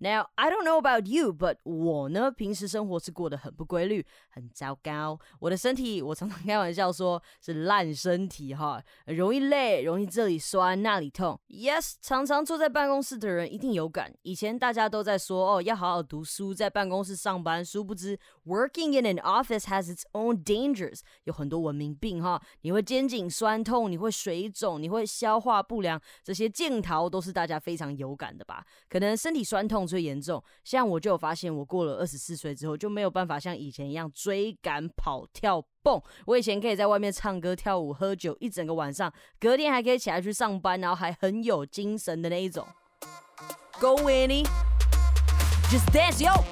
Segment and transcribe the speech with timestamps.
[0.00, 5.18] Now, I don't know about you, but 我呢，平时生活是过得很不规律，很糟糕。
[5.40, 11.40] 我的身体，我常常开玩笑说是烂身体哈，容易累，容易这里酸那里痛。
[11.48, 14.14] Yes，常常坐在办公室的人一定有感。
[14.22, 22.40] 以前大家都在说哦，要好好读书，在办公室上班，殊不知 working in an office has its own dangers，有很多文明病哈。
[22.60, 28.64] 你会肩颈酸痛，你会水肿，你会消化不良，这些镜头都是大家非常有感的吧？
[28.88, 29.87] 可能身体酸痛。
[29.88, 36.00] 最严重，像我就有发现，我过了二十四岁之后就没有办法像以前一样追赶、跑、跳、蹦。
[36.26, 39.10] 我以前可以在外面唱歌、跳舞、喝酒一整个晚上，
[39.40, 42.66] 隔天还可以起来去上班，然后还很有精神的那一种。
[43.80, 44.44] Go Winnie,
[45.70, 46.44] just dance yo,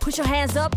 [0.00, 0.74] push your hands up.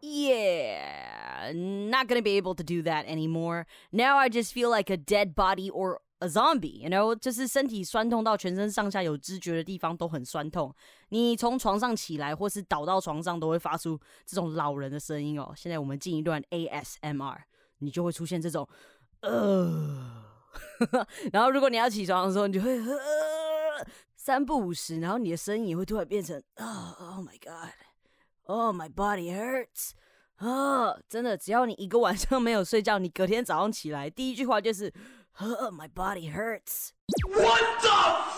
[0.00, 3.66] Yeah, not gonna be able to do that anymore.
[3.90, 10.74] Now I just feel like a dead body or a zombie，you know，就是身体酸痛到全身上下有知觉的地方都很酸痛。
[11.08, 15.52] 你从床上起来或是倒到床上都会发出这种老人的声音哦。
[15.56, 17.38] 现在我们进一段 ASMR，
[17.78, 18.66] 你就会出现这种
[19.20, 20.24] 呃，
[21.32, 29.90] 然后如果你要起床的时候，你就会呃三不五时，然后你的声音也会突然变成啊，Oh my God，Oh my body hurts。
[30.36, 34.92] 啊，真的，只要你一个晚上没有睡觉，你隔天早上起来第一句话就是。
[35.36, 36.90] My body hurts.
[37.26, 37.88] What the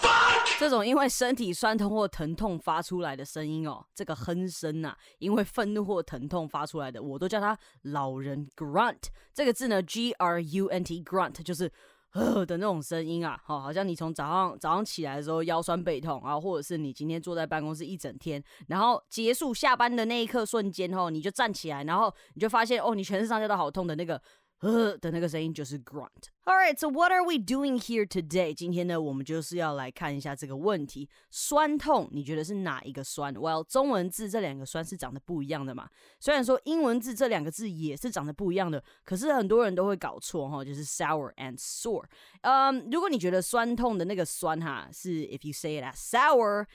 [0.00, 0.58] fuck？
[0.58, 9.08] 这种因为身体酸痛或疼痛发出来的声音哦，这个哼声呐，因为愤怒或疼痛发出来的，我都叫它老人 grunt。
[9.34, 11.70] 这个字呢，G R U N T grunt 就是
[12.12, 24.18] 呃的那种声音啊，好，好像你从早上早上起来的时候腰酸背痛啊，或者是你今天坐在办公室一整天，然后结束下班的那一刻瞬间哦，你就站起来，然后你就发现哦，你全身上下都好痛的那个。
[24.60, 26.30] 呃的那个声音就是 grunt。
[26.44, 28.54] Alright, so what are we doing here today?
[28.54, 35.88] 今天呢，我们就是要来看一下这个问题：酸痛，你觉得是哪一个酸？Well，中文字这两个酸是长得不一样的嘛。
[36.20, 42.04] 虽然说英文字这两个字也是长得不一样的，可是很多人都会搞错哈，就是 sour and sore。
[42.42, 46.66] 嗯，如果你觉得酸痛的那个酸哈是 if you say it as sour。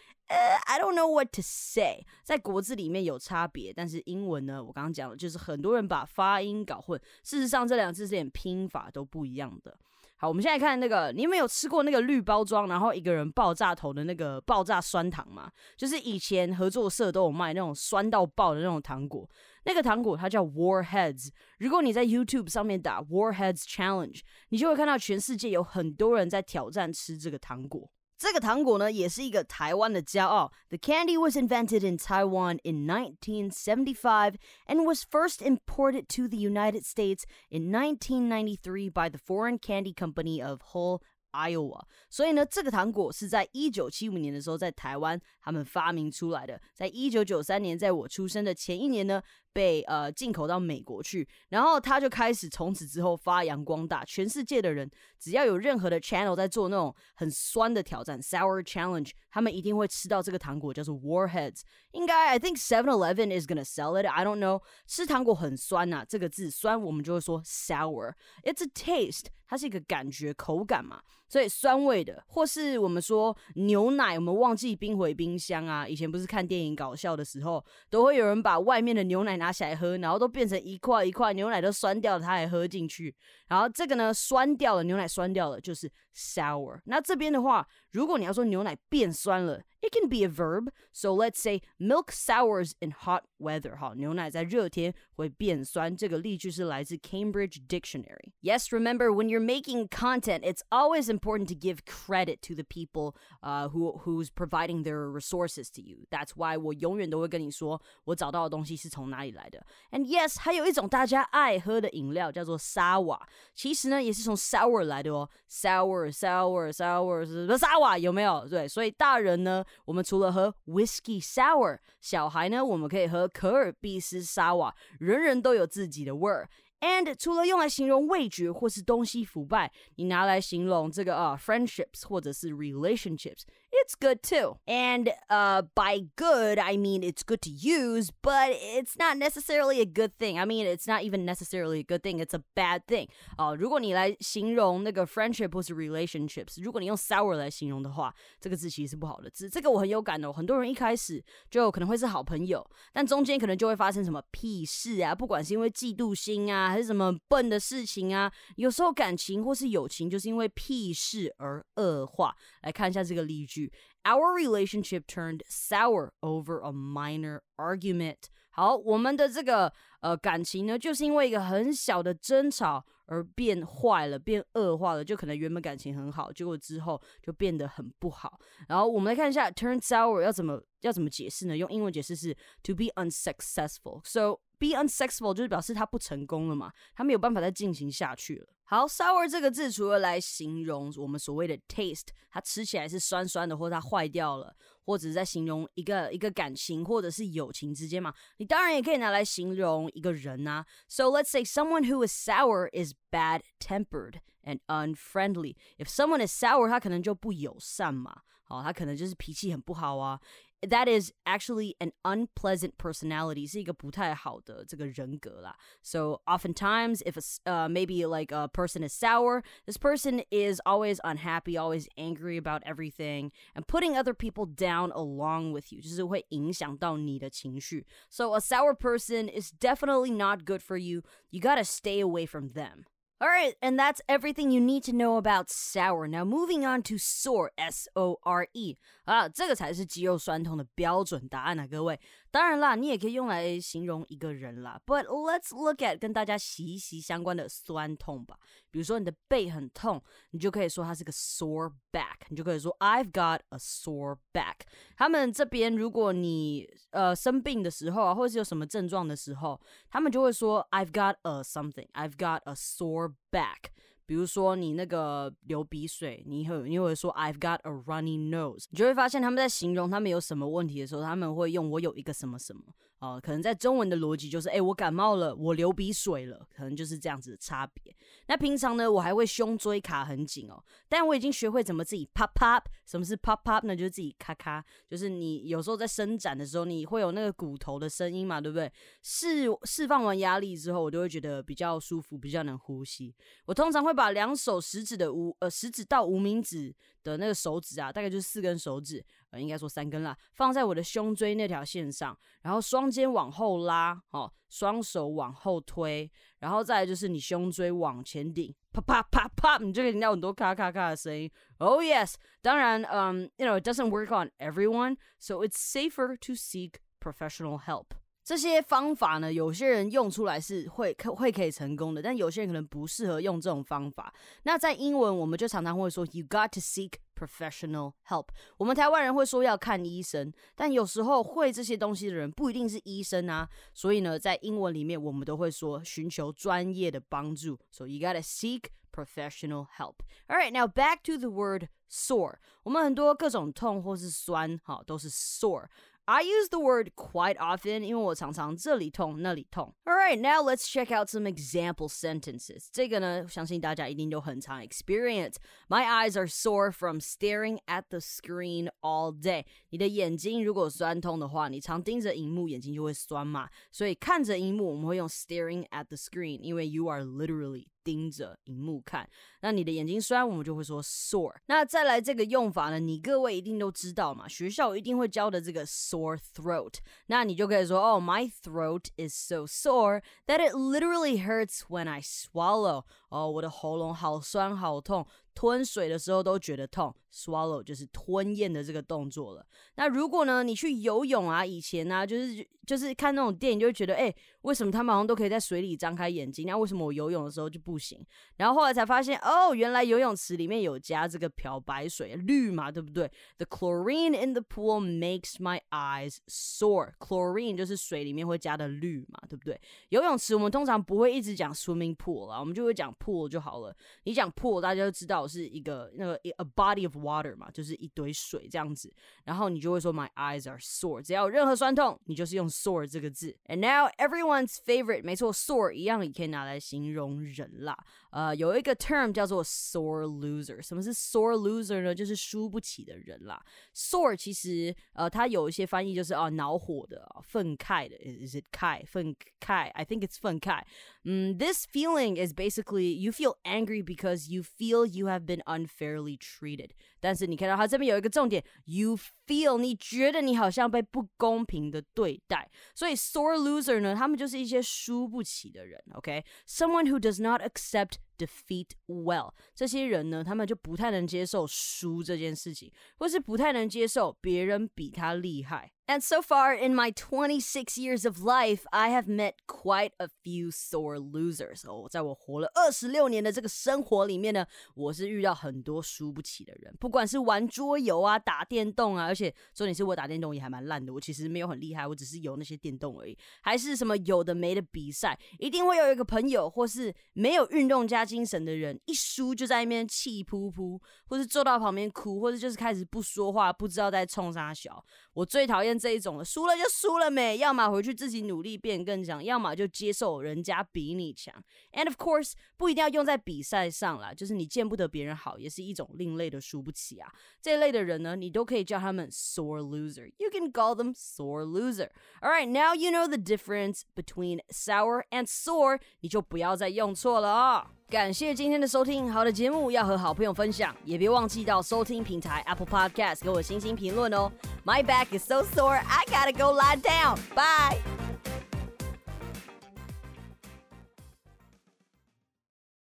[0.66, 7.00] ，I don't know what to say，在国字里面有差别，但是英文呢，我刚刚讲了，就是很多人把发音搞混。
[7.24, 9.78] 事实上，这两字是点拼法都不一样的。
[10.18, 15.52] 好，我们现在看那个，你有没有吃过那个绿包装，然后一个人爆炸头的那个爆炸酸糖吗？
[15.76, 19.28] 就是以前合作社都有卖那种酸到爆的那种糖果。
[19.64, 21.30] 那个糖果它叫 Warheads。
[21.58, 27.90] 如果你在 YouTube 上面打 Warheads Challenge，你就会看到全世界有很多人在挑战吃这个糖果。
[28.21, 30.51] 这个糖果呢，也是一个台湾的骄傲。
[30.71, 37.25] The candy was invented in Taiwan in 1975 and was first imported to the United States
[37.51, 46.59] in 1993 by the foreign candy company of Hull Iowa，所以呢，这个糖果是在一九七五年的时候在台湾他们发明出来的。
[46.73, 49.23] 在一九九三年，在我出生的前一年呢，
[49.54, 54.04] 被呃进口到美国去，然后他就开始从此之后发扬光大。
[54.06, 54.90] 全世界的人
[55.20, 61.62] 只要有任何的 channel 在做那种很酸的挑战 sour challenge，他们一定会吃到这个糖果，叫做 Warheads。
[61.92, 64.06] 应该 I think Seven Eleven is gonna sell it.
[64.06, 64.62] I don't know。
[64.88, 68.14] 吃糖果很酸呐，这个字酸我们就会说 sour。
[68.44, 71.02] It's a taste，它是一个感觉口感嘛。
[71.32, 75.88] 所以酸味的，或是我们说牛奶，我们忘记冰回冰箱啊。
[75.88, 83.16] 以前不是看电影搞笑的时候，都会有人把外面的牛奶拿起来喝，然后都变成一块一块牛奶都酸掉了，他还喝进去。
[83.48, 86.78] 然后这个呢，酸掉了，牛奶酸掉了，就是 sour。
[86.84, 89.62] 那这边的话，如果你要说牛奶变酸了。
[89.83, 90.71] It can be a verb.
[90.93, 93.77] So let's say milk sours in hot weather.
[93.77, 95.97] 好，牛奶在热天会变酸。
[95.97, 98.33] 这个例句是来自 Cambridge Dictionary.
[98.43, 103.15] Yes, remember when you're making content, it's always important to give credit to the people
[103.43, 106.07] uh, who who's providing their resources to you.
[106.11, 109.65] That's why 我永远都会跟你说我找到的东西是从哪里来的。
[109.93, 115.29] And yes，还有一种大家爱喝的饮料叫做沙瓦，其实呢也是从 sour 来的哦。
[115.49, 118.49] sour sour sour 是沙瓦有没有？
[118.49, 119.65] 对，所以大人呢。
[119.86, 126.50] 我们除了喝 whiskey sour，小孩呢，我们可以喝可尔必斯沙瓦，人人都有自己的味儿。
[126.82, 133.44] And 除了用来形容味觉或是东西腐败，你拿来形容这个啊 friendships 或者是 relationships
[133.81, 134.57] it's good too.
[134.67, 139.85] And uh, by good, I mean it's good to use, but it's not necessarily a
[139.85, 140.39] good thing.
[140.39, 142.21] I mean, it's not even necessarily a good thing.
[142.21, 143.09] It's a bad thing.
[143.37, 149.51] 哦、如果你来形容那个 friendship 或是 relationships，如果你用 sour 来形容的话，这个字其实是不好的字。
[149.51, 150.33] 这个我很有感的。
[150.33, 162.35] 很多人一开始就可能会是好朋友，但中间可能就会发生什么屁事啊，不管是因为嫉妒心啊，还是什么笨的事情啊，有时候感情或是友情就是因为屁事而恶化。
[162.63, 163.70] 来看一下这个例句
[164.05, 168.29] ：Our relationship turned sour over a minor argument。
[168.51, 175.04] 好，我们的这个呃感情呢，就是因为一个很小的争吵 而变坏了，变恶化了。
[175.04, 178.40] 就可能原本感情很好，结果之后就变得很不好。
[178.70, 181.58] 然后我们来看一下 turn sour 要怎么要怎么解释呢？
[181.58, 184.00] 用英文解释是 to be unsuccessful。
[184.06, 188.48] So be unsuccessful 就是表示他不成功了嘛，他没有办法再进行下去了。
[188.64, 194.56] 好，sour 这个字除了来形容我们所谓的 taste，它吃起来是酸酸的，或者它坏掉了，
[194.86, 200.66] 或者是在形容一个一个感情或者是友情之间嘛，你当然也可以拿来形容一个人啊。
[200.88, 205.56] So let's say someone who is sour is bad tempered and unfriendly.
[205.78, 210.20] If someone is sour，他可能就不友善嘛，好，他可能就是脾气很不好啊。
[210.63, 215.55] that is actually an unpleasant personality，是一个不太好的这个人格啦。
[215.83, 221.57] So oftentimes, if a, uh, maybe like a person is sour, this person is always unhappy,
[221.59, 227.87] always angry about everything, and putting other people down along with you，就是会影响到你的情绪。
[228.09, 231.03] So a sour person is definitely not good for you.
[231.31, 232.87] You gotta stay away from them.
[233.21, 236.07] All right, and that's everything you need to know about sour.
[236.07, 238.77] Now moving on to sore, S O R E
[239.07, 241.99] 啊，这个才是肌肉酸痛的标准答案啊，各位。
[242.32, 244.82] 当然啦，你也可以用来形容一个人啦。
[244.86, 248.40] But let's look at 跟大家息息相关的酸痛吧。
[248.72, 250.02] 比如说你的背很痛，
[250.32, 254.62] 你就可以说它是个 sore back，你就可以说 I've got a sore back。
[254.96, 263.72] 他们这边如果你呃生病的时候啊，或者是有什么症状的时候，他们就会说 I've got a something，I've got a sore back。
[264.12, 272.62] 比如说你那个流鼻水，你会你会说 I've got a runny nose，你就会发现他们在形容他们有什么问题的时候，他们会用我有一个什么什么。
[273.00, 277.96] 哦，可能在中文的逻辑就是，哎，我感冒了，我流鼻水了，可能就是这样子的差别。
[278.32, 282.64] 那平常呢，我还会胸椎卡很紧哦，但我已经学会怎么自己 pop pop。
[282.86, 283.76] 什么是 pop pop 呢？
[283.76, 288.72] 就是自己咔咔，就是你有时候在伸展的时候，你会有那个骨头的声音嘛，对不对？
[289.02, 293.14] 释释放完压力之后，我就会觉得比较舒服，比较能呼吸。
[293.48, 299.06] 我通常会把两手食指的无呃食指到无名指的那个手指啊，大概就是四根手指。
[299.32, 311.32] 呃，应该说三根啦，放在我的胸椎那条线上，然后双肩往后拉，哦，双手往后推，然后再就是你胸椎往前顶，啪啪啪啪，你就可以听到很多咔咔咔的声音。
[311.58, 318.01] Oh yes，当然，嗯，you know it doesn't work on everyone，so it's safer to seek professional help。
[318.32, 324.14] 这些方法呢，有些人用出来是会可会可以成功的，但有些人可能不适合用这种方法。
[324.44, 328.28] 那在英文，我们就常常会说 “You got to seek professional help”。
[328.56, 333.50] 我们台湾人会说要看医生，但有时候会这些东西的人不一定是医生啊。
[333.74, 337.60] 所以呢，在英文里面，我们都会说寻求专业的帮助。
[337.70, 339.96] So you got to seek professional help.
[340.30, 342.36] All right, now back to the word sore.
[342.64, 345.66] 我们很多各种痛或是酸，哈，都是 sore。
[346.09, 349.75] I use the word quite often, 因为我常常这里痛那里痛。
[349.85, 352.69] Alright, now let's check out some example sentences.
[352.71, 355.35] 这个呢，相信大家一定都很常 experience.
[355.69, 359.47] My eyes are sore from staring at the screen all day.
[359.71, 363.49] 你的眼睛如果酸痛的话，你常盯着荧幕，眼睛就会酸嘛。
[363.73, 369.10] 所以看着荧幕，我们会用 staring at the screen，因为 you are literally 盯着荧幕看，
[369.42, 371.36] 那你的眼睛酸，我们就会说 sore。
[371.48, 376.76] 那再来这个用法呢，你各位一定都知道嘛，学校一定会教的这个 sore throat。
[377.08, 382.84] 那你就可以说，哦，my throat is so sore that it literally hurts when I swallow。
[383.10, 385.06] 哦，我的喉咙好酸好痛。
[385.34, 389.46] 吞水的时候都觉得痛，swallow 就是吞咽的这个动作了。
[389.76, 396.46] 那如果呢，你去游泳啊，以前呢，就是就是看那种电影，就会觉得，哎，为什么他们好像都可以在水里张开眼睛？
[396.46, 398.06] 那为什么我游泳的时候就不行？
[398.38, 406.92] 然后后来才发现，哦，原来游泳池里面有加这个漂白水，氯嘛，对不对？The chlorine in the pool makes my eyes sore.
[407.00, 409.60] Chlorine 就是水里面会加的氯嘛，对不对？
[409.90, 413.76] 游泳池我们通常不会一直讲 swimming pool 啦，我们就会讲 pool 就好了。
[414.04, 415.21] 你讲 pool，大家就知道。
[415.29, 418.93] 是一个那个 a body of water 嘛，就是一堆水这样子，
[419.25, 423.37] 然后你就会说 my eyes are sore，只要有任何酸痛，你就是用 sore 这个字。
[423.49, 427.77] And now everyone's favorite，没错，sore 一样也可以拿来形容人啦。
[428.11, 430.63] 呃，有一个 term 叫做 sore loser。
[430.63, 431.95] 什么是 sore loser 呢？
[431.95, 433.45] 就是输不起的人啦。
[433.75, 437.97] sore 其实呃，它有一些翻译就是啊，恼火的、愤慨的。
[437.97, 438.87] Is it 慨？
[438.87, 439.71] 愤慨？
[439.73, 440.63] I think it's 愤慨。
[441.05, 446.71] 嗯，this feeling is basically you feel angry because you feel you have been unfairly treated。
[447.01, 452.51] 但是你看到它这边有一个重点，you feel 你觉得你好像被不公平的对待。
[452.75, 455.83] 所以 sore loser 呢，他们就是一些输不起的人。
[455.95, 456.91] OK，someone、okay?
[456.91, 465.72] who does not accept defeat well，这些人呢，他们就不太能接受输这件事情，或是不太能接受别人比他厉害。
[465.88, 470.98] And so far in my 26 years of life, I have met quite a few sore
[470.98, 471.68] losers.
[471.68, 483.18] 哦，在我活了二十六年的这个生活里面呢，我是遇到很多输不起的人，不管是玩桌游啊、打电动啊，而且重点是我打电动也还蛮烂的，我其实没有很厉害，我只是有那些电动而已。
[483.42, 494.84] 还是什么有的没的比赛，一定会有一个朋友或是没有运动加精神的人，一输就在那边气噗噗，或是坐到旁边哭，或者就是开始不说话，不知道在冲啥小。
[495.14, 501.34] 我最讨厌这一种了，输了就输了没，要么回去自己努力变更强，要么就接受人家比你强。
[501.72, 507.10] And of course，不一定要用在比赛上啦，就是你见不得别人好，也是一种另类的输不起啊。
[507.42, 510.12] 这一类的人呢，你都可以叫他们 sore loser。
[510.18, 511.90] You can call them sore loser.
[512.22, 517.72] All right, now you know the difference between sour and sore，你就不要再用错了啊。
[517.92, 524.32] 感谢今天的收听，好的节目要和好朋友分享，也别忘记到收听平台 Apple Podcast 给我星星评论哦。
[524.64, 527.18] My back is so sore, I gotta go lie down.
[527.36, 528.01] Bye.